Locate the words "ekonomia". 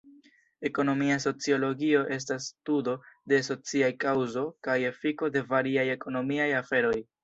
0.69-1.17